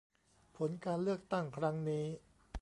[0.57, 2.05] ผลการเลือกตั้งครั้งนี้